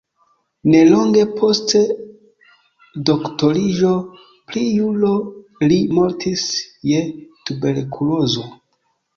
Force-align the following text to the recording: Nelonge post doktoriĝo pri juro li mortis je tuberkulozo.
Nelonge 0.75 1.25
post 1.33 1.75
doktoriĝo 3.09 3.93
pri 4.49 4.65
juro 4.79 5.13
li 5.73 5.79
mortis 5.99 6.47
je 6.95 7.07
tuberkulozo. 7.51 8.49